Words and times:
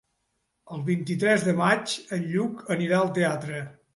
El 0.75 0.79
vint-i-tres 0.87 1.43
de 1.49 1.53
maig 1.59 1.95
en 2.19 2.25
Lluc 2.33 2.65
anirà 2.79 3.01
al 3.05 3.15
teatre. 3.21 3.63